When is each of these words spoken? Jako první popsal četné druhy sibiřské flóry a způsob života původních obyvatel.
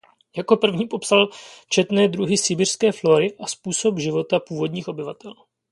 Jako 0.37 0.57
první 0.57 0.87
popsal 0.87 1.29
četné 1.69 2.07
druhy 2.07 2.37
sibiřské 2.37 2.91
flóry 2.91 3.37
a 3.39 3.47
způsob 3.47 3.99
života 3.99 4.39
původních 4.39 4.87
obyvatel. 4.87 5.33